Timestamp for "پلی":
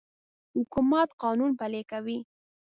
1.59-1.81